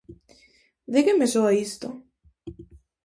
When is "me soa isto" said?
1.19-1.87